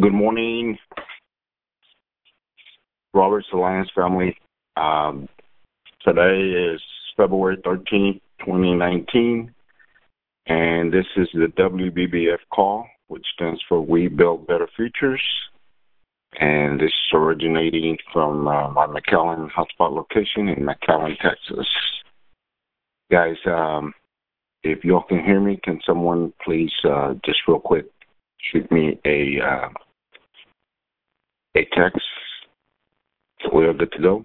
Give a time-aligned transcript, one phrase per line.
[0.00, 0.78] Good morning,
[3.12, 4.36] Roberts Alliance family.
[4.76, 5.28] Um,
[6.06, 6.80] today is
[7.16, 9.52] February 13th, 2019,
[10.46, 15.22] and this is the WBBF call, which stands for We Build Better Futures.
[16.38, 21.66] And this is originating from uh, my McAllen hotspot location in McAllen, Texas.
[23.10, 23.92] Guys, um,
[24.62, 27.86] if y'all can hear me, can someone please uh, just real quick
[28.52, 29.68] shoot me a uh,
[31.56, 32.02] a text.
[33.54, 34.24] We are good to go.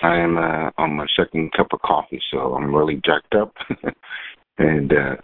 [0.00, 3.54] I am uh, on my second cup of coffee, so I'm really jacked up
[4.58, 5.16] and uh,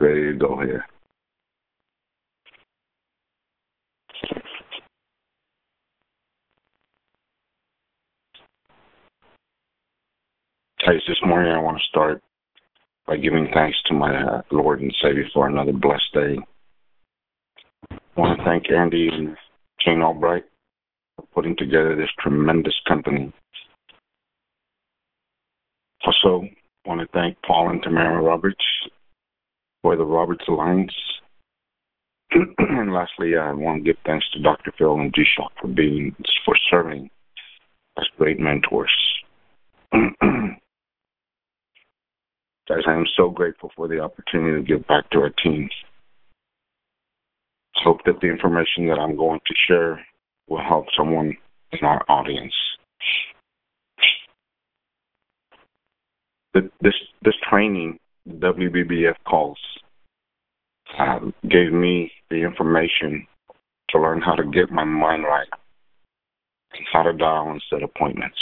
[0.00, 0.84] ready to go here.
[10.84, 12.20] Guys, this morning I want to start
[13.12, 16.38] by giving thanks to my uh, Lord and Savior for another blessed day.
[17.90, 19.36] I want to thank Andy and
[19.84, 20.44] Jane Albright
[21.16, 23.30] for putting together this tremendous company.
[26.06, 26.46] Also,
[26.86, 28.64] I want to thank Paul and Tamara Roberts
[29.82, 30.94] for the Roberts Alliance.
[32.30, 34.72] and lastly, I want to give thanks to Dr.
[34.78, 37.10] Phil and G-Shock for being for serving
[37.98, 38.90] as great mentors.
[42.86, 45.70] I am so grateful for the opportunity to give back to our teams.
[47.76, 50.04] Hope that the information that I'm going to share
[50.48, 51.36] will help someone
[51.72, 52.54] in our audience.
[56.54, 59.58] This this training, WBBF calls,
[60.98, 63.26] uh, gave me the information
[63.90, 65.48] to learn how to get my mind right
[66.74, 68.36] and how to dial and set appointments.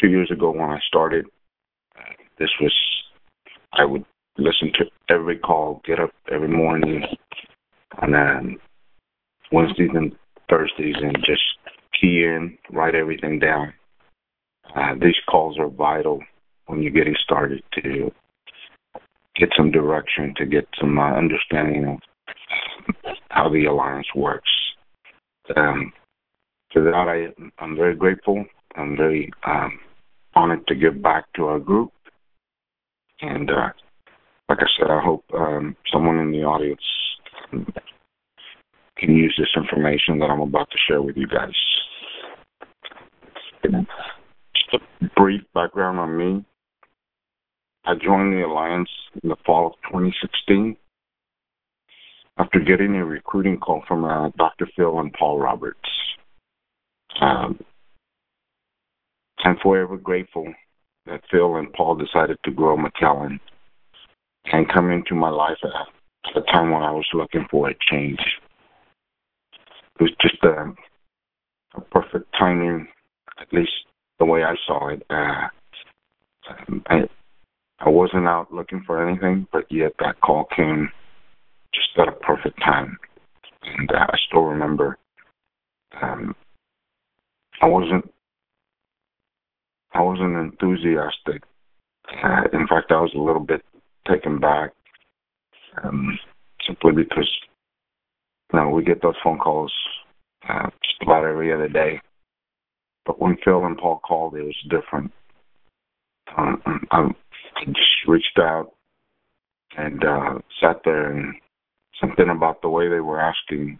[0.00, 1.26] Two years ago, when I started
[2.38, 2.72] this was
[3.72, 4.04] I would
[4.38, 7.04] listen to every call, get up every morning
[8.00, 8.56] and then
[9.52, 10.12] Wednesdays and
[10.48, 11.42] Thursdays and just
[12.00, 13.72] key in, write everything down.
[14.74, 16.20] Uh, these calls are vital
[16.66, 18.10] when you're getting started to
[19.36, 24.50] get some direction, to get some uh, understanding of how the alliance works.
[25.56, 25.92] Um,
[26.72, 27.28] for that, I,
[27.62, 28.44] I'm very grateful.
[28.76, 29.78] I'm very um,
[30.34, 31.92] honored to give back to our group.
[33.24, 33.70] And uh,
[34.50, 36.82] like I said, I hope um, someone in the audience
[37.50, 41.54] can use this information that I'm about to share with you guys.
[43.62, 46.44] Just a brief background on me.
[47.86, 48.90] I joined the Alliance
[49.22, 50.76] in the fall of 2016
[52.36, 54.68] after getting a recruiting call from uh, Dr.
[54.76, 55.78] Phil and Paul Roberts.
[57.22, 57.58] Um,
[59.44, 60.52] I'm forever grateful
[61.06, 63.38] that Phil and Paul decided to grow McAllen
[64.46, 68.20] and come into my life at a time when I was looking for a change.
[69.98, 70.72] It was just a,
[71.76, 72.88] a perfect timing,
[73.40, 73.72] at least
[74.18, 75.02] the way I saw it.
[75.10, 75.48] Uh,
[76.86, 77.08] I,
[77.80, 80.90] I wasn't out looking for anything, but yet that call came
[81.74, 82.96] just at a perfect time.
[83.62, 84.98] And uh, I still remember
[86.00, 86.34] um,
[87.62, 88.12] I wasn't
[89.94, 91.44] I wasn't enthusiastic.
[92.22, 93.62] Uh, in fact, I was a little bit
[94.08, 94.70] taken back,
[95.82, 96.18] um,
[96.66, 97.30] simply because
[98.52, 99.72] you know we get those phone calls
[100.48, 102.00] uh, just about every other day.
[103.06, 105.12] But when Phil and Paul called, it was different.
[106.36, 107.08] Um, I
[107.66, 108.72] just reached out
[109.76, 111.34] and uh, sat there, and
[112.00, 113.78] something about the way they were asking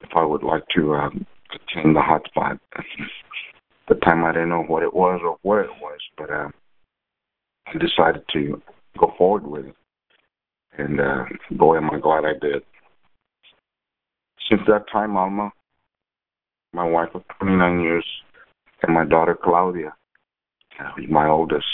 [0.00, 2.58] if I would like to um, attend the hotspot
[3.88, 6.48] the time I didn't know what it was or where it was, but uh,
[7.66, 8.60] I decided to
[8.98, 9.76] go forward with it.
[10.78, 12.62] And uh, boy, am I glad I did.
[14.48, 15.50] Since that time, Alma,
[16.72, 18.04] my wife of 29 years,
[18.82, 19.94] and my daughter Claudia,
[20.94, 21.64] who's my oldest,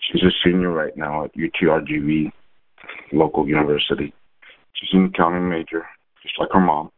[0.00, 2.30] she's a senior right now at UTRGV,
[3.12, 4.14] local university.
[4.74, 5.84] She's an accounting major,
[6.22, 6.90] just like her mom.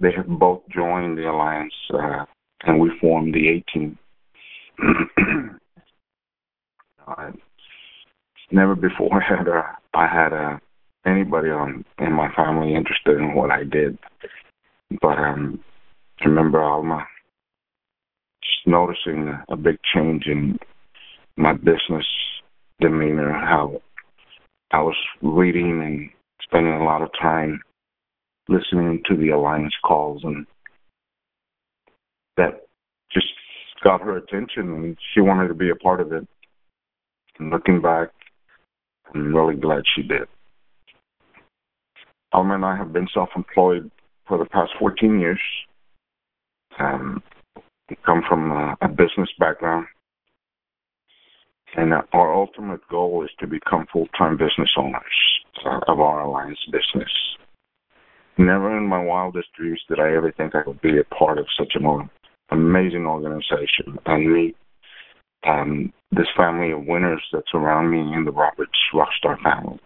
[0.00, 2.24] They have both joined the alliance uh,
[2.66, 3.98] and we formed the A team.
[7.06, 7.30] uh,
[8.50, 10.60] never before had a, I had a,
[11.06, 13.98] anybody on in my family interested in what I did,
[15.00, 15.60] but um,
[16.20, 17.06] I remember Alma
[18.42, 20.58] just noticing a big change in
[21.36, 22.06] my business
[22.80, 23.80] demeanor, how
[24.70, 26.10] I was reading and
[26.42, 27.60] spending a lot of time
[28.48, 30.46] listening to the alliance calls and
[32.36, 32.66] that
[33.12, 33.26] just
[33.82, 36.26] got her attention and she wanted to be a part of it.
[37.38, 38.08] And looking back,
[39.12, 40.28] I'm really glad she did.
[42.32, 43.90] Alma and I have been self-employed
[44.26, 45.40] for the past 14 years.
[46.78, 47.22] Um,
[47.88, 49.86] we come from a, a business background,
[51.76, 55.02] and our ultimate goal is to become full-time business owners
[55.86, 57.10] of our alliance business.
[58.36, 61.46] Never in my wildest dreams did I ever think I would be a part of
[61.56, 61.86] such an
[62.50, 64.56] amazing organization and meet
[65.46, 69.80] um, this family of winners that surround me in the Roberts Rockstar family.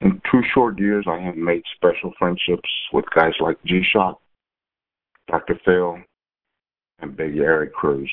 [0.00, 4.20] In two short years, I have made special friendships with guys like G-Shock,
[5.28, 5.58] Dr.
[5.64, 5.98] Phil,
[7.00, 8.10] and Big Eric Cruz.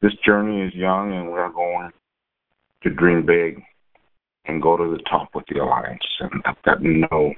[0.00, 1.90] This journey is young, and we're going
[2.82, 3.62] to dream big
[4.46, 6.04] and go to the top with the alliance.
[6.20, 7.34] And I've got no,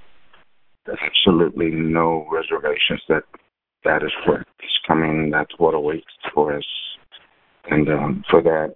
[0.86, 3.22] absolutely no reservations that
[3.84, 5.30] that is what is coming.
[5.30, 6.66] That's what awaits for us,
[7.70, 8.74] and um, for that,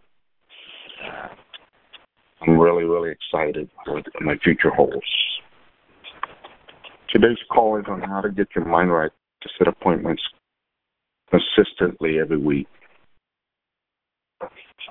[2.43, 4.96] I'm really, really excited what my future holds.
[7.08, 9.10] Today's call is on how to get your mind right
[9.43, 10.22] to set appointments
[11.31, 12.69] consistently every week.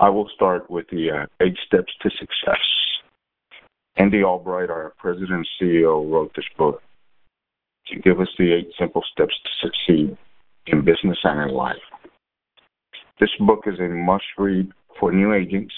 [0.00, 2.62] I will start with the uh, eight steps to success.
[3.96, 6.82] Andy Albright, our president and CEO, wrote this book
[7.88, 10.16] to give us the eight simple steps to succeed
[10.66, 11.76] in business and in life.
[13.20, 15.74] This book is a must read for new agents,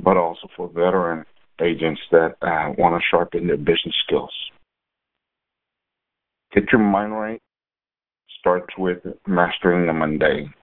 [0.00, 1.24] but also for veteran
[1.60, 4.32] agents that uh, want to sharpen their business skills.
[6.52, 7.42] Get your mind right
[8.46, 10.54] starts with mastering the mundane.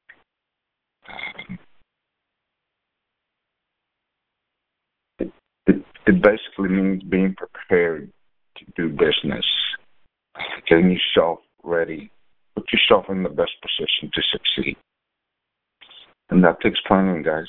[5.19, 5.31] It,
[5.67, 8.09] it, it basically means being prepared
[8.57, 9.45] to do business,
[10.73, 12.09] getting yourself ready,
[12.55, 14.75] put yourself in the best position to succeed.
[16.29, 17.45] And that takes planning, guys.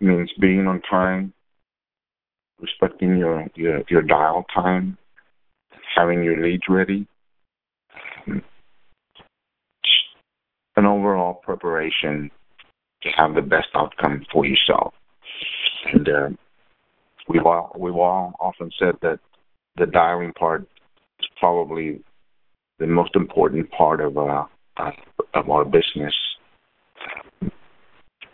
[0.00, 1.32] It means being on time,
[2.60, 4.98] respecting your, your, your dial time,
[5.96, 7.06] having your leads ready,
[8.26, 8.42] an
[10.84, 12.30] overall preparation
[13.02, 14.94] to have the best outcome for yourself.
[15.92, 16.28] And uh,
[17.28, 19.20] we've all we've all often said that
[19.76, 20.66] the dialing part
[21.20, 22.00] is probably
[22.78, 24.44] the most important part of uh,
[25.34, 26.14] of our business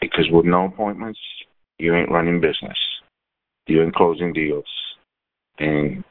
[0.00, 1.18] because with no appointments,
[1.78, 2.76] you ain't running business,
[3.66, 4.66] you ain't closing deals,
[5.58, 6.04] and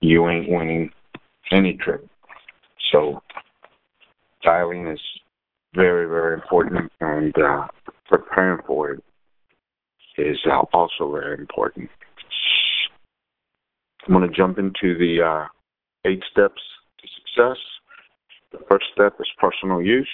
[0.00, 0.90] you ain't winning
[1.52, 2.06] any trip.
[2.92, 3.22] So
[4.42, 5.00] dialing is
[5.74, 7.68] very, very important, and uh,
[8.08, 9.02] preparing for it
[10.16, 11.88] is uh, also very important.
[14.06, 15.46] I'm going to jump into the uh,
[16.08, 16.60] eight steps
[17.00, 17.58] to success.
[18.52, 20.08] The first step is personal use.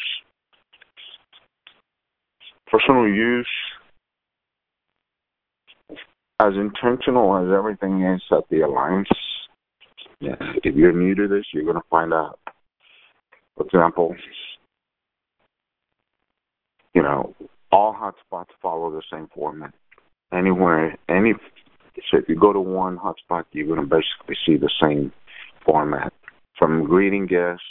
[2.67, 3.49] Personal use,
[6.41, 9.09] as intentional as everything is at the Alliance,
[10.21, 12.41] yeah, if you're new to this, you're going to find out.
[13.57, 14.17] For example,
[16.95, 17.35] you know,
[17.71, 19.73] all hotspots follow the same format.
[20.33, 21.35] Anywhere, any,
[22.11, 25.13] so if you go to one hotspot, you're going to basically see the same
[25.65, 26.13] format
[26.59, 27.65] from greeting guests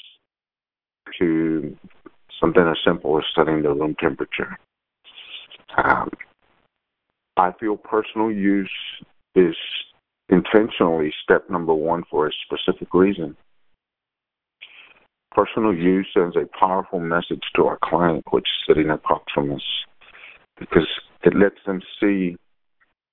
[1.20, 1.76] to
[2.40, 4.58] something as simple as setting the room temperature.
[5.84, 6.10] Um,
[7.38, 8.70] I feel personal use
[9.36, 9.56] is
[10.30, 13.36] intentionally step number one for a specific reason.
[15.32, 19.64] Personal use sends a powerful message to our client, which is sitting across from us,
[20.60, 20.88] because
[21.24, 22.38] it lets them see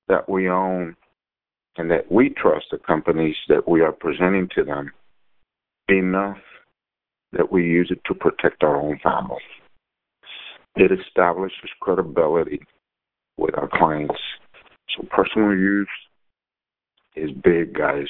[0.08, 0.96] that we own
[1.80, 4.92] and that we trust the companies that we are presenting to them
[5.88, 6.36] enough
[7.32, 9.40] that we use it to protect our own family.
[10.76, 12.60] It establishes credibility
[13.38, 14.20] with our clients.
[14.94, 15.88] So personal use
[17.16, 18.08] is big, guys.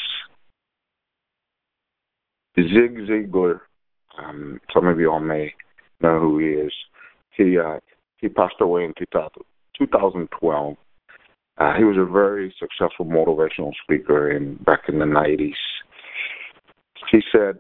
[2.59, 3.61] Zig Ziglar
[4.19, 5.55] um, some of you all may
[6.01, 6.73] know who he is.
[7.37, 7.79] He uh,
[8.17, 10.77] he passed away in 2012.
[11.61, 15.53] Uh, he was a very successful motivational speaker in back in the 90s.
[17.13, 17.59] He said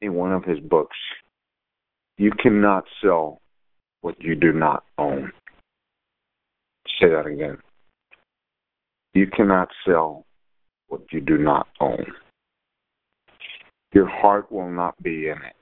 [0.00, 0.96] in one of his books,
[2.18, 3.40] "You cannot sell
[4.02, 5.32] what you do not own."
[7.00, 7.58] Say that again.
[9.14, 10.26] You cannot sell
[10.88, 12.04] what you do not own
[13.92, 15.56] your heart will not be in it.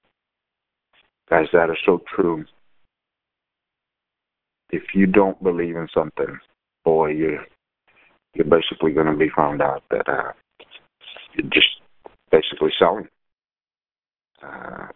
[1.28, 2.44] Guys, that is so true.
[4.70, 6.38] If you don't believe in something,
[6.84, 7.44] boy, you're
[8.34, 10.32] you're basically going to be found out that uh,
[11.34, 11.80] you're just
[12.30, 13.08] basically selling.
[14.42, 14.86] Uh,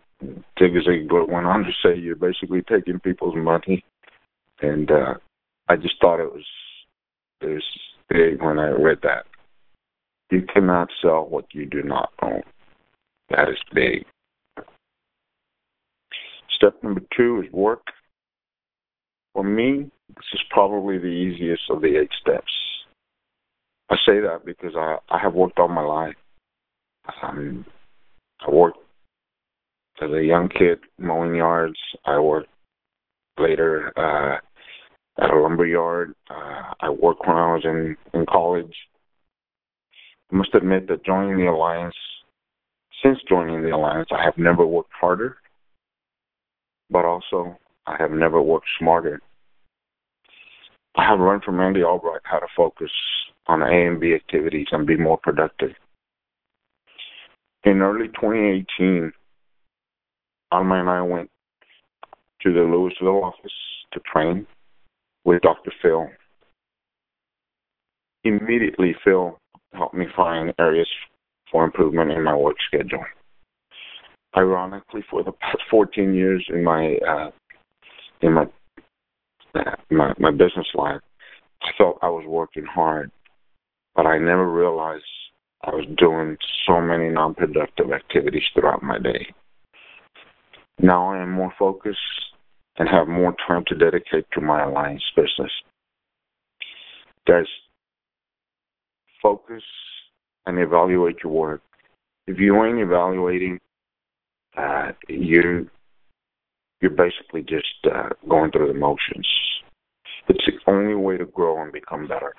[0.59, 3.85] Zig Ziglar went on to say you're basically taking people's money
[4.61, 5.15] and uh,
[5.69, 6.45] I just thought it was
[7.41, 7.63] it was
[8.09, 9.27] big when I read that.
[10.31, 12.43] You cannot sell what you do not own.
[13.31, 14.05] That is big.
[16.51, 17.83] Step number two is work.
[19.33, 22.53] For me, this is probably the easiest of the eight steps.
[23.91, 26.17] I say that because I, I have worked all my life.
[27.23, 27.67] Um,
[28.47, 28.79] I worked
[30.03, 31.79] as a young kid mowing yards.
[32.05, 32.49] I worked
[33.39, 34.39] later uh,
[35.23, 36.15] at a lumber yard.
[36.31, 38.75] Uh, I worked when I was in, in college.
[40.33, 41.95] I must admit that joining the Alliance,
[43.03, 45.37] since joining the Alliance, I have never worked harder,
[46.91, 49.21] but also I have never worked smarter.
[50.97, 52.91] I have learned from Andy Albright how to focus
[53.47, 55.73] on A and B activities and be more productive.
[57.65, 59.13] In early 2018,
[60.53, 61.31] Alma and I went
[62.43, 63.53] to the Louisville office
[63.93, 64.47] to train
[65.25, 65.73] with Dr.
[65.83, 66.09] Phil.
[68.25, 69.39] Immediately, Phil
[69.73, 70.89] helped me find areas
[71.51, 73.05] for improvement in my work schedule.
[74.37, 77.31] Ironically, for the past 14 years in my uh,
[78.21, 78.47] in my,
[79.91, 81.01] my my business life,
[81.63, 83.11] I felt I was working hard,
[83.95, 85.05] but I never realized
[85.63, 89.33] I was doing so many non-productive activities throughout my day.
[90.79, 91.99] Now I am more focused
[92.77, 95.53] and have more time to dedicate to my alliance business.
[97.27, 97.47] Guys,
[99.23, 99.63] focus
[100.47, 101.63] and evaluate your work.
[102.27, 103.61] If you ain't evaluating,
[104.57, 105.71] uh, you
[106.85, 109.27] you're basically just uh, going through the motions.
[110.29, 112.35] It's the only way to grow and become better.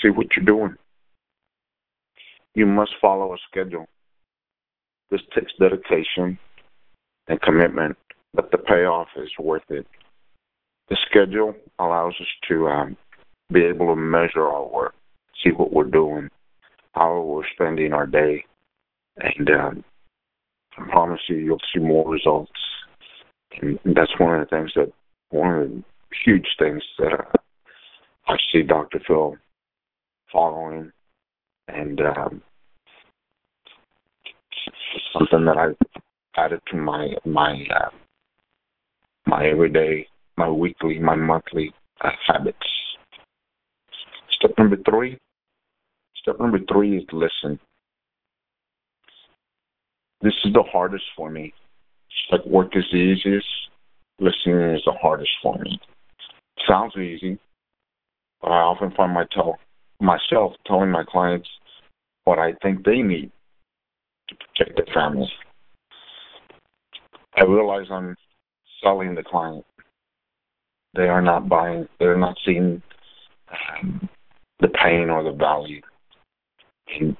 [0.00, 0.76] See what you're doing.
[2.54, 3.88] You must follow a schedule.
[5.10, 6.38] This takes dedication
[7.26, 7.96] and commitment,
[8.32, 9.88] but the payoff is worth it.
[10.88, 12.96] The schedule allows us to um,
[13.52, 14.94] be able to measure our work,
[15.42, 16.28] see what we're doing,
[16.92, 18.44] how we're spending our day,
[19.16, 19.84] and um,
[20.78, 22.52] I promise you, you'll see more results.
[23.60, 24.92] And that's one of the things that,
[25.30, 25.82] one of the
[26.24, 27.38] huge things that uh,
[28.28, 29.00] I see Dr.
[29.06, 29.36] Phil
[30.32, 30.90] following,
[31.68, 32.42] and um,
[35.12, 35.76] something that I've
[36.36, 37.90] added to my my uh,
[39.26, 40.06] my everyday,
[40.36, 42.58] my weekly, my monthly uh, habits.
[44.30, 45.18] Step number three.
[46.16, 47.58] Step number three is listen.
[50.22, 51.52] This is the hardest for me.
[52.30, 53.46] Like work is the easiest,
[54.18, 55.78] listening is the hardest for me.
[56.66, 57.38] Sounds easy,
[58.40, 59.58] but I often find my tell,
[60.00, 61.48] myself telling my clients
[62.24, 63.30] what I think they need
[64.28, 65.30] to protect their family.
[67.36, 68.16] I realize I'm
[68.82, 69.64] selling the client.
[70.94, 71.88] They are not buying.
[71.98, 72.80] They're not seeing
[73.50, 74.08] um,
[74.60, 75.82] the pain or the value.
[77.00, 77.16] And,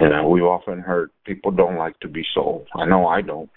[0.00, 2.66] you know, we've often heard people don't like to be sold.
[2.74, 3.50] I know I don't.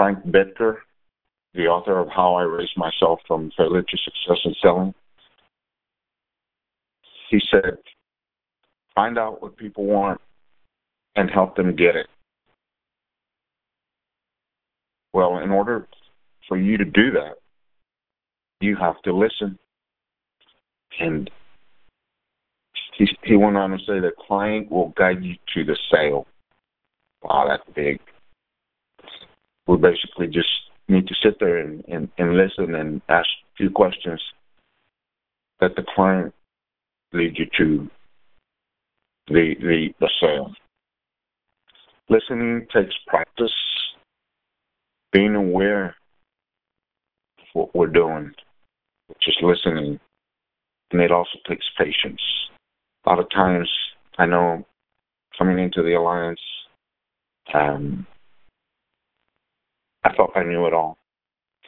[0.00, 0.76] Frank Bettger,
[1.52, 4.94] the author of How I Raised Myself from Failure to Success in Selling,
[7.28, 7.76] he said,
[8.94, 10.18] find out what people want
[11.16, 12.06] and help them get it.
[15.12, 15.86] Well, in order
[16.48, 17.34] for you to do that,
[18.62, 19.58] you have to listen.
[20.98, 21.30] And
[22.96, 26.26] he, he went on to say the client will guide you to the sale.
[27.22, 28.00] Wow, that's big.
[29.70, 30.48] We basically just
[30.88, 34.20] need to sit there and, and, and listen and ask a few questions
[35.60, 36.34] that the client
[37.12, 37.88] lead you to
[39.28, 40.52] the the, the sale.
[42.08, 43.54] Listening takes practice
[45.12, 45.94] being aware
[47.38, 48.32] of what we're doing,
[49.22, 50.00] just listening,
[50.90, 52.20] and it also takes patience.
[53.06, 53.70] A lot of times,
[54.18, 54.66] I know
[55.38, 56.40] coming into the alliance,
[57.54, 58.04] um,
[60.04, 60.98] I thought I knew it all,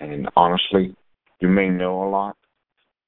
[0.00, 0.96] and honestly,
[1.40, 2.36] you may know a lot,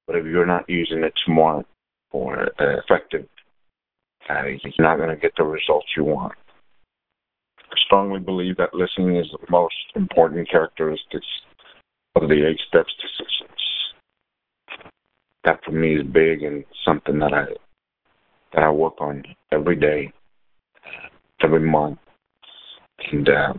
[0.06, 1.66] but if you're not using it smart
[2.10, 3.26] or effective,
[4.28, 6.34] uh, you're not going to get the results you want.
[7.58, 11.26] I strongly believe that listening is the most important characteristics
[12.16, 13.58] of the eight steps to success.
[15.44, 17.44] That for me is big and something that I
[18.52, 20.12] that I work on every day,
[21.42, 21.98] every month,
[23.10, 23.52] and uh,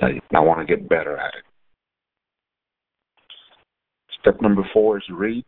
[0.00, 1.44] I, want to get better at it.
[4.20, 5.44] Step number four is read.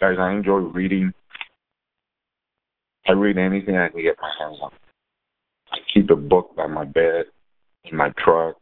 [0.00, 1.12] Guys, I enjoy reading.
[3.08, 4.72] I read anything I can get my hands on.
[5.72, 7.26] I keep a book by my bed,
[7.84, 8.56] in my truck,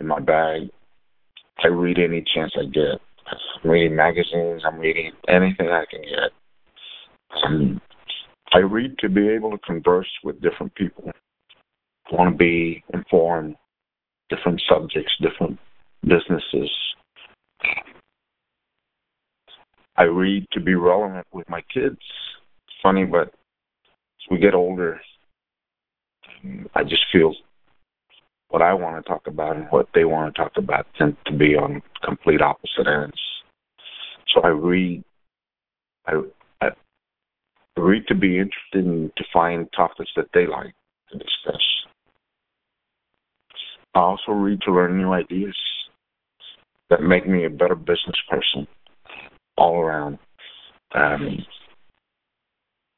[0.00, 0.68] in my bag.
[1.62, 3.00] I read any chance I get.
[3.62, 4.62] I'm reading magazines.
[4.66, 7.44] I'm reading anything I can get.
[7.44, 7.80] Um,
[8.52, 11.12] I read to be able to converse with different people.
[12.10, 13.56] Want to be informed,
[14.28, 15.58] different subjects, different
[16.02, 16.70] businesses.
[19.96, 21.96] I read to be relevant with my kids.
[22.66, 25.00] It's funny, but as we get older,
[26.74, 27.34] I just feel
[28.48, 31.32] what I want to talk about and what they want to talk about tend to
[31.36, 33.18] be on complete opposite ends.
[34.34, 35.04] So I read,
[36.06, 36.20] I,
[36.60, 36.70] I
[37.76, 40.74] read to be interested in to find topics that they like
[41.10, 41.62] to discuss.
[43.94, 45.56] I also read to learn new ideas
[46.90, 48.66] that make me a better business person
[49.56, 50.18] all around.
[50.94, 51.44] Um,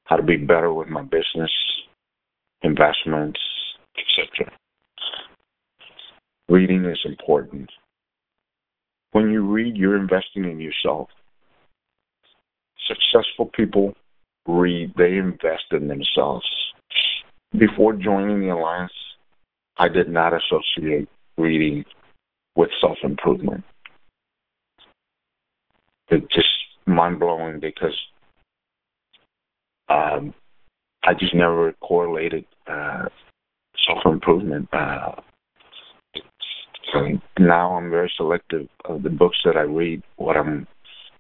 [0.05, 1.51] how to be better with my business,
[2.63, 3.41] investments,
[3.99, 4.53] etc.
[6.49, 7.71] Reading is important.
[9.13, 11.09] When you read, you're investing in yourself.
[12.87, 13.95] Successful people
[14.47, 16.45] read, they invest in themselves.
[17.57, 18.93] Before joining the Alliance,
[19.77, 21.85] I did not associate reading
[22.57, 23.65] with self improvement.
[26.09, 26.49] It's just
[26.87, 27.99] mind blowing because
[29.89, 30.35] um,
[31.05, 33.07] I just never correlated uh,
[33.87, 34.69] self improvement.
[34.73, 35.13] Uh,
[37.39, 40.67] now I'm very selective of the books that I read, what I'm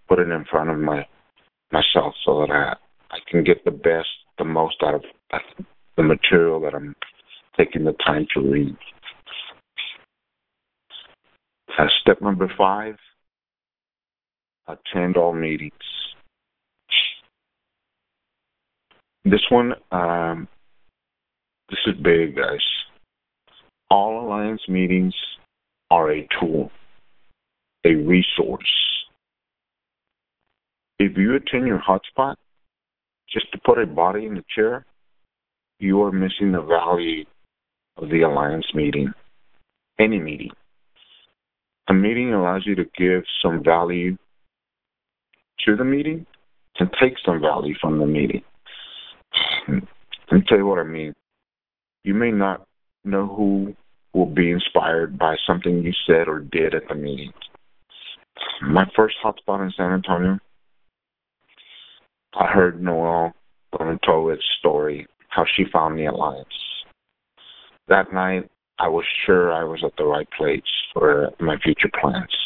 [0.08, 1.06] putting in front of my
[1.72, 2.76] myself, so that I
[3.10, 4.08] I can get the best,
[4.38, 5.02] the most out of
[5.96, 6.94] the material that I'm
[7.56, 8.76] taking the time to read.
[11.78, 12.96] Uh, step number five:
[14.68, 15.72] attend all meetings.
[19.24, 20.48] This one, um,
[21.70, 22.60] this is big, guys.
[23.90, 25.14] All alliance meetings
[25.90, 26.70] are a tool,
[27.84, 28.64] a resource.
[30.98, 32.36] If you attend your hotspot
[33.32, 34.84] just to put a body in the chair,
[35.80, 37.24] you are missing the value
[37.96, 39.12] of the alliance meeting,
[39.98, 40.50] any meeting.
[41.88, 44.16] A meeting allows you to give some value
[45.66, 46.26] to the meeting
[46.78, 48.42] and take some value from the meeting.
[49.68, 51.14] Let me tell you what I mean.
[52.02, 52.66] You may not
[53.04, 53.74] know who
[54.12, 57.32] will be inspired by something you said or did at the meeting.
[58.62, 60.38] My first hotspot in San Antonio,
[62.34, 63.32] I heard Noelle
[63.72, 66.46] Bonatovich's story, how she found the alliance.
[67.88, 72.36] That night, I was sure I was at the right place for my future plans.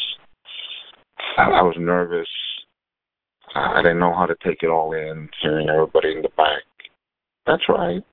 [1.37, 2.27] I, was nervous.
[3.55, 6.63] I didn't know how to take it all in, hearing everybody in the back
[7.49, 8.03] that's right.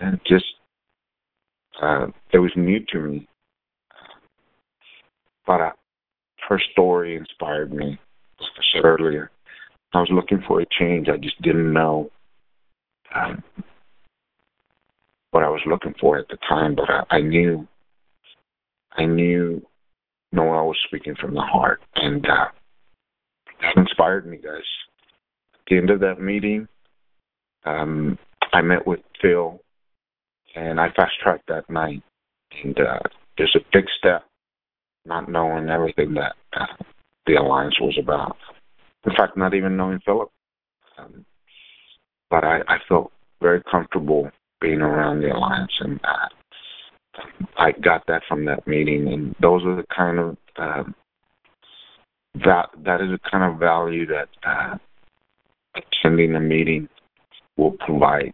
[0.00, 0.46] And just,
[1.82, 3.28] uh, it was new to me.
[5.46, 5.70] But uh,
[6.48, 7.98] her story inspired me,
[8.40, 9.30] like I said earlier.
[9.92, 11.08] I was looking for a change.
[11.08, 12.10] I just didn't know
[13.14, 13.42] um,
[15.30, 17.66] what I was looking for at the time, but I, I knew,
[18.92, 19.62] I knew
[20.32, 22.46] Noelle was speaking from the heart, and uh,
[23.60, 24.62] that inspired me, guys.
[25.54, 26.68] At the end of that meeting,
[27.64, 28.18] um,
[28.52, 29.60] I met with Phil,
[30.54, 32.02] and I fast tracked that night.
[32.64, 33.00] And uh,
[33.36, 34.24] there's a big step,
[35.04, 36.82] not knowing everything that uh,
[37.26, 38.36] the alliance was about.
[39.04, 40.30] In fact, not even knowing Philip.
[40.98, 41.24] Um,
[42.30, 47.22] but I, I felt very comfortable being around the alliance, and uh,
[47.56, 49.12] I got that from that meeting.
[49.12, 50.94] And those are the kind of um,
[52.44, 54.76] that that is the kind of value that uh,
[55.76, 56.88] attending a meeting
[57.56, 58.32] will provide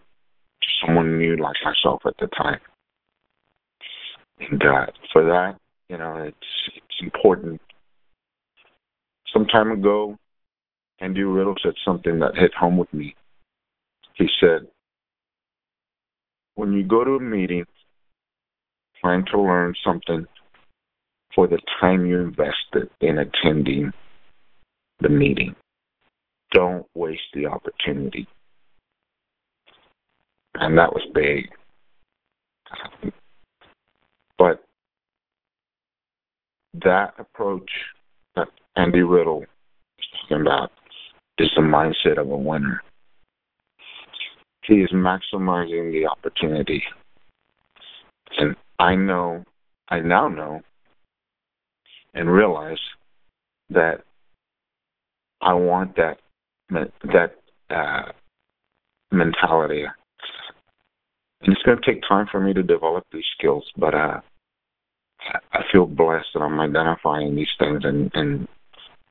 [0.63, 2.61] to someone new like myself at the time.
[4.41, 5.57] And uh, for that,
[5.89, 6.37] you know, it's
[6.75, 7.61] it's important.
[9.33, 10.17] Some time ago,
[11.01, 13.15] Andy Riddle said something that hit home with me.
[14.15, 14.69] He said,
[16.55, 17.67] "When you go to a meeting,
[19.01, 20.27] plan to learn something
[21.35, 23.93] for the time you invested in attending
[25.01, 25.55] the meeting.
[26.53, 28.29] Don't waste the opportunity
[30.57, 31.49] and that was big.
[34.39, 34.65] But
[36.83, 37.71] that approach
[38.37, 40.71] that Andy Riddle is talking about
[41.39, 42.83] is the mindset of a winner.
[44.67, 46.83] Is maximizing the opportunity.
[48.39, 49.45] And I know,
[49.91, 50.63] I now know
[52.15, 52.79] and realize
[53.69, 54.05] that
[55.43, 56.19] I want that
[56.71, 57.35] that
[57.69, 58.13] uh,
[59.13, 59.85] mentality
[61.43, 64.21] and it's going to take time for me to develop these skills, but uh,
[65.53, 68.49] I feel blessed that I'm identifying these things and, and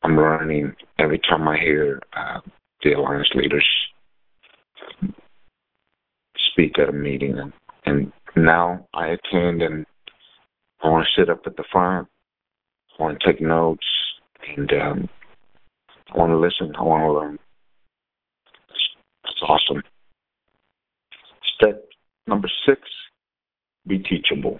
[0.01, 2.39] I'm learning every time I hear uh,
[2.81, 3.67] the alliance leaders
[6.53, 7.53] speak at a meeting, and,
[7.85, 9.85] and now I attend and
[10.83, 12.07] I want to sit up at the front.
[12.99, 13.85] I want to take notes,
[14.55, 15.09] and um,
[16.13, 16.73] I want to listen.
[16.77, 17.39] I want to learn.
[19.23, 19.81] That's, awesome.
[21.55, 21.85] Step
[22.27, 22.81] number six:
[23.87, 24.59] be teachable.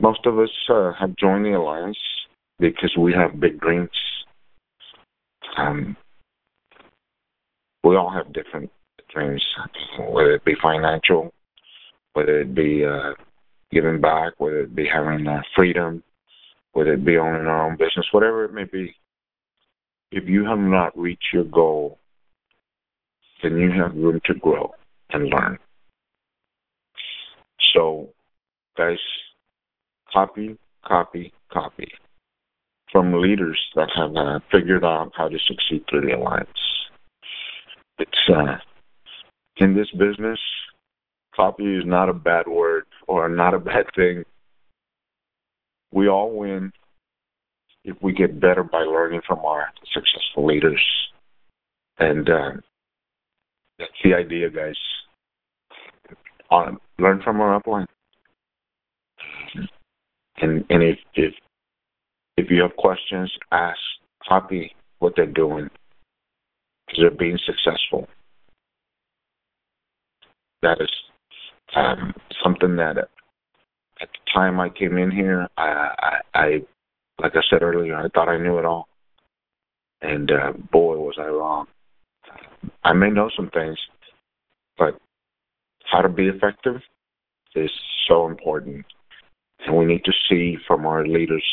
[0.00, 1.98] Most of us uh, have joined the alliance
[2.60, 3.90] because we have big dreams.
[5.56, 5.96] Um,
[7.82, 8.70] we all have different
[10.10, 11.32] whether it be financial,
[12.12, 13.12] whether it be uh,
[13.70, 16.02] giving back, whether it be having uh, freedom,
[16.72, 18.94] whether it be owning our own business, whatever it may be.
[20.10, 21.98] If you have not reached your goal,
[23.42, 24.72] then you have room to grow
[25.10, 25.58] and learn.
[27.74, 28.08] So,
[28.76, 28.98] guys,
[30.12, 31.88] copy, copy, copy
[32.90, 36.48] from leaders that have uh, figured out how to succeed through the alliance.
[37.98, 38.56] It's uh,
[39.58, 40.38] in this business,
[41.34, 44.24] copy is not a bad word or not a bad thing.
[45.92, 46.72] We all win
[47.84, 50.84] if we get better by learning from our successful leaders.
[51.98, 52.50] And uh,
[53.78, 54.76] that's the idea, guys.
[56.50, 57.86] Um, learn from our upline.
[60.40, 61.34] And and if if
[62.36, 63.78] if you have questions, ask,
[64.26, 65.68] copy what they're doing
[66.86, 68.08] because they're being successful.
[70.62, 70.90] That is
[71.76, 73.08] um, something that at
[74.00, 76.44] the time I came in here, I, I, I,
[77.20, 78.88] like I said earlier, I thought I knew it all,
[80.02, 81.66] and uh, boy, was I wrong.
[82.84, 83.78] I may know some things,
[84.76, 84.98] but
[85.84, 86.80] how to be effective
[87.54, 87.70] is
[88.08, 88.84] so important,
[89.66, 91.44] and we need to see from our leaders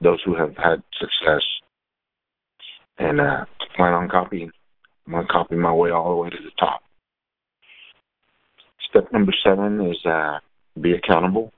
[0.00, 1.42] those who have had success.
[2.98, 3.44] And uh,
[3.76, 4.50] plan on copying.
[5.06, 6.82] I'm to copy my way all the way to the top.
[8.88, 10.38] Step number seven is uh,
[10.80, 11.52] be accountable.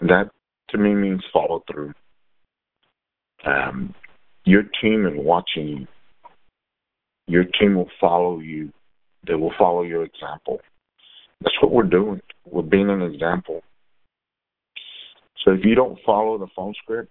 [0.00, 0.30] That
[0.70, 1.92] to me means follow through.
[3.44, 3.94] Um,
[4.44, 5.86] your team is watching you.
[7.26, 8.72] Your team will follow you.
[9.26, 10.60] They will follow your example.
[11.40, 12.20] That's what we're doing.
[12.44, 13.62] We're being an example.
[15.44, 17.10] So if you don't follow the phone script,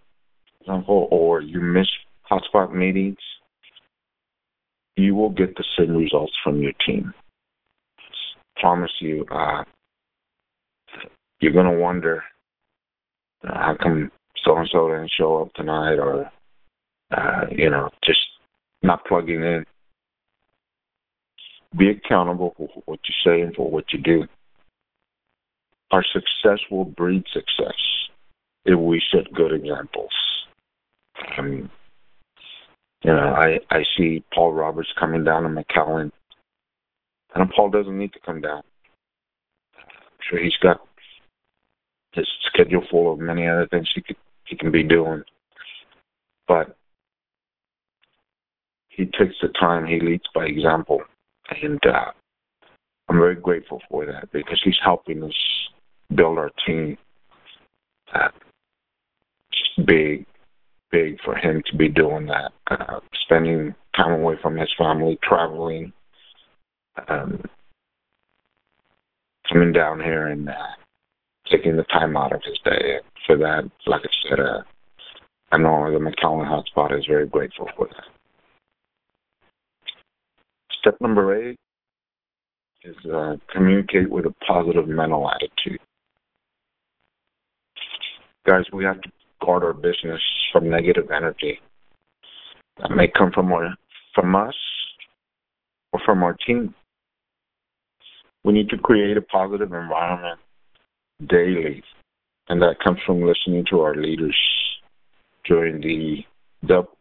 [0.61, 1.87] example, or you miss
[2.29, 3.17] hotspot meetings,
[4.95, 7.13] you will get the same results from your team.
[8.59, 9.63] Promise you, uh,
[11.39, 12.23] you're going to wonder
[13.47, 14.11] uh, how come
[14.43, 16.31] so and so didn't show up tonight, or
[17.15, 18.19] uh, you know, just
[18.81, 19.65] not plugging in.
[21.77, 24.23] Be accountable for what you say and for what you do.
[25.91, 27.75] Our success will breed success
[28.65, 30.11] if we set good examples.
[31.37, 31.69] Um,
[33.03, 36.11] you know, I I see Paul Roberts coming down to McAllen,
[37.41, 38.63] and Paul doesn't need to come down.
[39.77, 40.81] I'm sure he's got
[42.13, 45.23] his schedule full of many other things he could he can be doing,
[46.47, 46.77] but
[48.87, 49.85] he takes the time.
[49.85, 51.01] He leads by example,
[51.61, 52.11] and uh,
[53.09, 55.33] I'm very grateful for that because he's helping us
[56.15, 56.97] build our team.
[58.13, 58.29] Uh,
[59.85, 60.25] big,
[60.91, 62.51] big for him to be doing that.
[62.71, 65.91] Uh, spending time away from his family, traveling,
[67.07, 67.41] um,
[69.51, 70.53] coming down here and uh,
[71.49, 72.99] taking the time out of his day.
[73.25, 74.61] For that, like I said, uh,
[75.51, 78.05] I know the McAllen Hotspot is very grateful for that.
[80.79, 81.57] Step number eight
[82.83, 85.79] is uh, communicate with a positive mental attitude.
[88.45, 89.09] Guys, we have to
[89.43, 91.59] guard our business from negative energy
[92.79, 93.75] that may come from our,
[94.15, 94.55] from us
[95.91, 96.73] or from our team.
[98.43, 100.39] We need to create a positive environment
[101.27, 101.83] daily,
[102.49, 104.37] and that comes from listening to our leaders
[105.45, 106.23] during the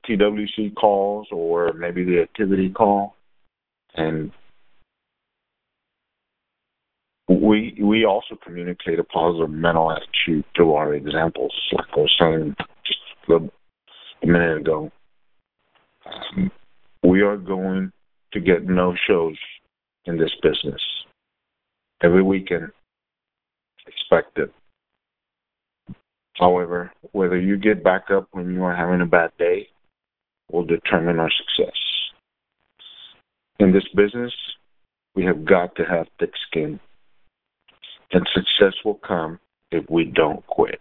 [0.08, 3.14] TWC calls or maybe the activity call,
[3.94, 4.30] and
[7.28, 12.56] we we also communicate a positive mental attitude through our examples, like I was saying
[12.84, 13.00] just
[14.22, 14.90] a, minute ago.
[16.06, 16.50] Um,
[17.02, 17.92] we are going
[18.32, 19.36] to get no shows
[20.06, 20.80] in this business
[22.02, 22.70] every weekend.
[23.86, 24.52] Expect it.
[26.34, 29.68] However, whether you get back up when you are having a bad day
[30.50, 31.76] will determine our success.
[33.58, 34.32] In this business,
[35.14, 36.78] we have got to have thick skin
[38.12, 39.40] And success will come
[39.72, 40.80] if we don't quit.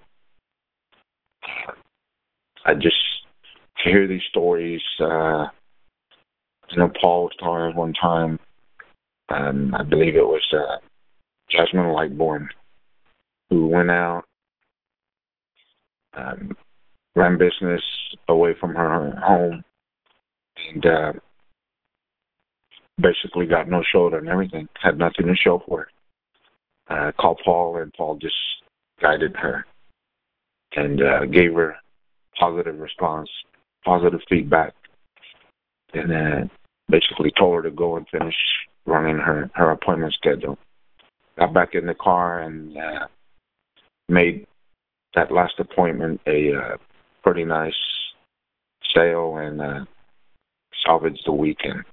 [2.66, 2.96] I just
[3.84, 4.82] hear these stories.
[5.00, 5.46] Uh,
[6.72, 8.40] you know, Paul was telling one time,
[9.30, 10.85] I believe it was uh,
[11.50, 12.48] Jasmine Lightbourne,
[13.50, 14.24] who went out,
[16.14, 16.56] um,
[17.16, 17.82] ran business
[18.28, 19.64] away from her home,
[20.74, 21.14] and uh,
[23.00, 25.90] basically got no shoulder and everything, had nothing to show for it.
[26.88, 28.36] Uh, called Paul, and Paul just
[29.02, 29.66] guided her
[30.76, 31.76] and uh, gave her
[32.40, 33.30] positive response,
[33.84, 34.74] positive feedback,
[35.94, 36.52] and then
[36.90, 38.36] basically told her to go and finish
[38.86, 40.58] running her her appointment schedule.
[41.38, 43.08] Got back in the car and uh,
[44.08, 44.48] made
[45.16, 46.78] that last appointment a uh,
[47.24, 47.74] pretty nice
[48.94, 49.86] sale and uh,
[50.86, 51.84] salvaged the weekend.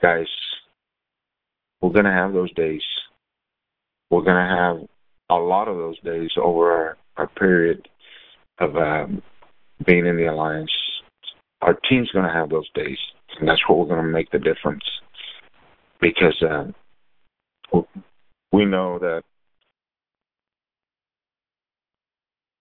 [0.00, 0.26] Guys,
[1.80, 2.82] we're gonna have those days.
[4.10, 4.88] We're gonna have
[5.30, 7.88] a lot of those days over our, our period
[8.58, 9.22] of um,
[9.86, 10.70] being in the alliance.
[11.62, 12.98] Our team's going to have those days,
[13.38, 14.84] and that's what we're going to make the difference.
[16.00, 17.80] Because uh,
[18.52, 19.22] we know that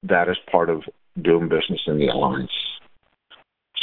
[0.03, 0.81] that is part of
[1.21, 2.51] doing business in the alliance.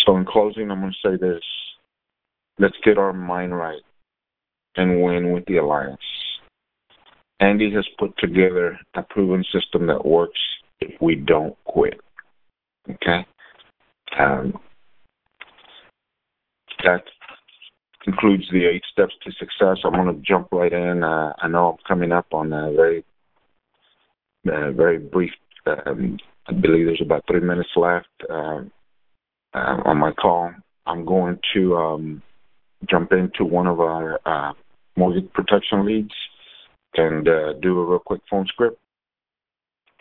[0.05, 1.43] So, in closing, I'm going to say this:
[2.59, 3.83] let's get our mind right
[4.77, 6.01] and win with the alliance.
[7.41, 10.41] Andy has put together a proven system that works
[10.81, 12.01] if we don't quit.
[12.91, 13.27] Okay?
[14.19, 14.59] Um,
[16.85, 17.03] that
[18.05, 19.79] concludes the eight steps to success.
[19.85, 21.03] I'm going to jump right in.
[21.03, 23.05] Uh, I know I'm coming up on a very,
[24.45, 25.33] very brief.
[25.67, 28.63] Um, I believe there's about three minutes left uh,
[29.55, 30.53] uh, on my call.
[30.87, 32.23] I'm going to um,
[32.89, 34.53] jump into one of our uh,
[34.97, 36.15] mortgage protection leads
[36.95, 38.79] and uh, do a real quick phone script.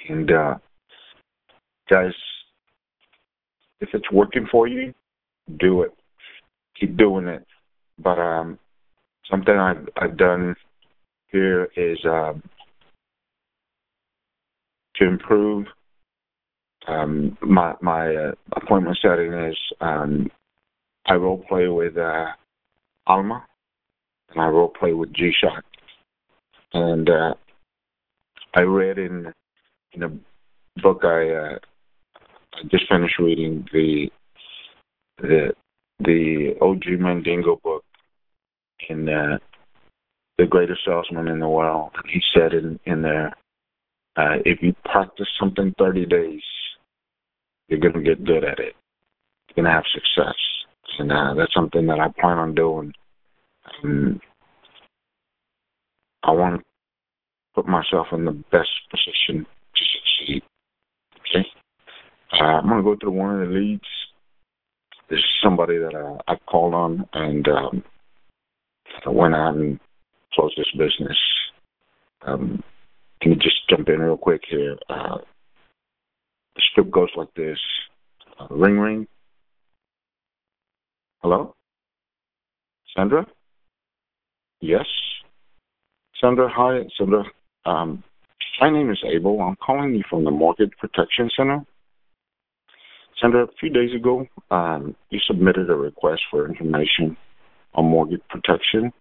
[0.07, 0.55] And uh,
[1.89, 2.13] guys,
[3.81, 4.93] if it's working for you,
[5.59, 5.91] do it.
[6.79, 7.45] Keep doing it.
[7.99, 8.59] But um,
[9.29, 10.55] something I've, I've done
[11.31, 12.43] here is um,
[14.95, 15.67] to improve
[16.87, 20.31] um, my my uh, appointment setting is um,
[21.05, 22.27] I role play with uh,
[23.07, 23.45] Alma
[24.29, 25.63] and I role play with G Shock.
[26.73, 27.33] And uh,
[28.55, 29.31] I read in
[29.93, 31.59] in a book I uh,
[32.53, 34.09] I just finished reading the
[35.19, 35.53] the
[35.99, 37.83] the Og Mandino book
[38.89, 39.37] in uh,
[40.37, 41.91] the greatest salesman in the world.
[42.11, 43.33] He said in in there,
[44.15, 46.41] uh, if you practice something 30 days,
[47.67, 48.75] you're going to get good at it.
[49.49, 50.35] You're going to have success,
[50.99, 52.93] and uh, that's something that I plan on doing.
[53.83, 54.19] Um,
[56.23, 56.65] I want to
[57.55, 60.43] put myself in the best position to succeed.
[61.19, 61.47] Okay.
[62.33, 63.81] Uh, I'm going to go through one of the leads.
[65.09, 67.83] This is somebody that uh, I called on and um,
[69.05, 69.79] I went out and
[70.33, 71.17] closed this business.
[72.23, 72.63] Um,
[73.21, 74.77] let me just jump in real quick here.
[74.89, 75.17] Uh,
[76.55, 77.59] the script goes like this
[78.39, 79.07] uh, Ring, ring.
[81.21, 81.55] Hello?
[82.95, 83.25] Sandra?
[84.61, 84.85] Yes.
[86.19, 86.81] Sandra, hi.
[86.97, 87.23] Sandra,
[87.65, 88.03] um,
[88.59, 89.39] my name is Abel.
[89.41, 91.65] I'm calling you from the Mortgage Protection Center.
[93.21, 97.17] Sandra, a few days ago, um, you submitted a request for information
[97.77, 98.91] on mortgage protection,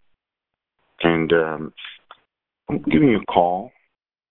[1.03, 1.73] and um,
[2.69, 3.73] I'm giving you a call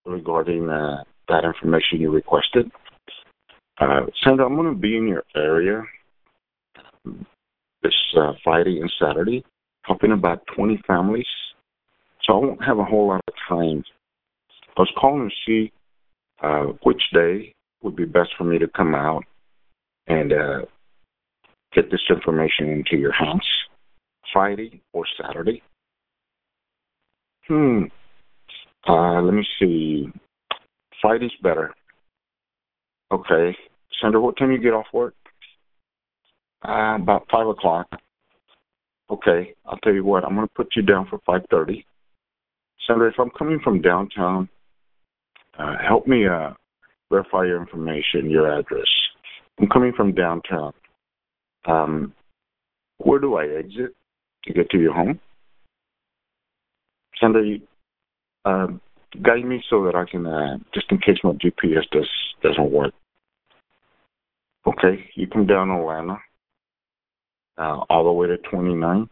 [0.05, 2.71] regarding uh, that information you requested.
[3.79, 5.84] Uh, Sandra, I'm going to be in your area
[7.84, 9.43] this uh, Friday and Saturday,
[9.84, 11.27] helping about 20 families.
[12.23, 13.84] So I won't have a whole lot of time.
[14.77, 15.71] I was calling to see
[16.41, 17.53] uh, which day
[17.84, 19.23] would be best for me to come out
[20.08, 20.62] and uh,
[21.73, 23.41] get this information into your house
[24.36, 25.63] Friday or Saturday.
[27.48, 27.84] Hmm.
[28.86, 30.10] Uh, let me see.
[31.02, 31.74] Friday's better.
[33.13, 33.56] Okay.
[34.02, 35.15] Sandra, what time you get off work?
[36.67, 37.88] Uh, about five o'clock.
[39.10, 39.54] Okay.
[39.65, 40.26] I'll tell you what.
[40.26, 41.86] I'm going to put you down for five thirty.
[42.86, 44.50] Sandra, if I'm coming from downtown,
[45.58, 46.52] uh, help me uh,
[47.10, 48.89] verify your information, your address.
[49.62, 50.74] I'm coming from downtown.
[51.65, 52.13] Um,
[52.98, 53.95] where do I exit
[54.45, 55.19] to get to your home?
[57.21, 57.62] You,
[58.43, 58.67] uh,
[59.23, 62.10] guide me so that I can, uh, just in case my GPS does
[62.43, 62.93] doesn't work.
[64.67, 66.17] Okay, you come down Atlanta,
[67.58, 69.10] uh, all the way to 29.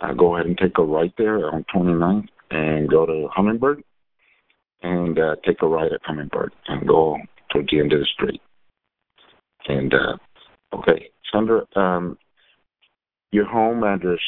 [0.00, 3.82] Uh, go ahead and take a right there on 29 and go to Hummingbird.
[4.82, 7.16] and uh, take a right at Hummingbird and go
[7.50, 8.40] towards the end of the street.
[9.68, 10.16] And uh,
[10.76, 12.18] okay, Sandra, um,
[13.32, 14.20] your home address,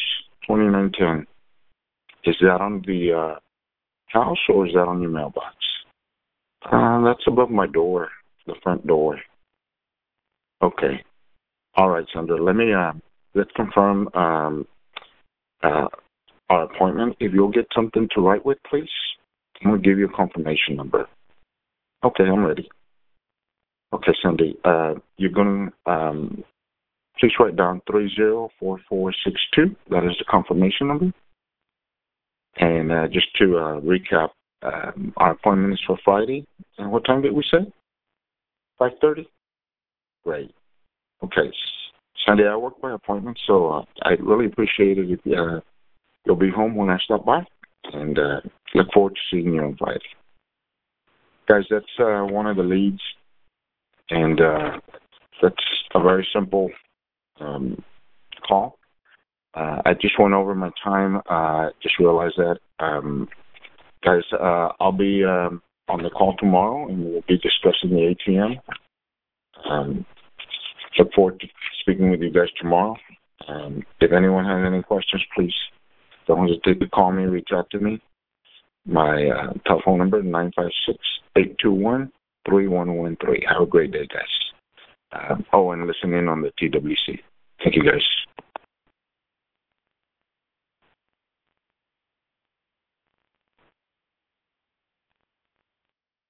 [0.46, 1.26] 2910,
[2.24, 3.38] is that on the uh,
[4.06, 5.54] house or is that on your mailbox?
[6.64, 8.08] Uh, that's above my door,
[8.46, 9.18] the front door.
[10.62, 11.04] Okay.
[11.76, 12.42] All right, Sandra.
[12.42, 12.92] Let me uh,
[13.34, 14.66] let's confirm um,
[15.62, 15.87] uh,
[16.50, 17.16] our appointment.
[17.20, 18.88] If you'll get something to write with, please.
[19.62, 21.06] I'm gonna give you a confirmation number.
[22.04, 22.68] Okay, I'm ready.
[23.92, 24.58] Okay, Cindy.
[24.64, 26.44] Uh, you're gonna um,
[27.18, 29.74] please write down three zero four four six two.
[29.90, 31.12] That is the confirmation number.
[32.57, 34.31] And uh, just to uh, recap,
[34.62, 36.46] um, our appointment is for Friday.
[36.78, 37.70] And what time did we say?
[38.78, 39.28] Five thirty.
[40.24, 40.54] Great.
[41.22, 41.50] Okay,
[42.26, 45.61] Sunday I work by appointment, so uh, I really appreciate it if uh,
[46.24, 47.44] you'll be home when I stop by,
[47.92, 48.40] and uh,
[48.74, 50.00] look forward to seeing you on Friday.
[51.48, 53.00] Guys, that's uh, one of the leads,
[54.11, 54.78] and uh,
[55.42, 55.57] that's
[55.94, 56.70] a very simple
[57.40, 57.83] um,
[58.46, 58.79] call.
[59.55, 61.20] Uh, I just went over my time.
[61.29, 63.29] Uh, just realized that, um,
[64.05, 64.22] guys.
[64.33, 68.61] Uh, I'll be um, on the call tomorrow, and we'll be discussing the ATM.
[69.68, 70.07] Um,
[70.98, 71.48] look forward to
[71.81, 72.96] speaking with you guys tomorrow.
[73.48, 75.55] Um, if anyone has any questions, please
[76.27, 78.01] don't hesitate to call me, reach out to me.
[78.87, 80.22] My uh, telephone number,
[81.37, 82.09] 956-821-3113.
[83.48, 84.22] Have a great day, guys.
[85.11, 87.18] Uh, oh, and listen in on the TWC.
[87.62, 88.03] Thank you, guys.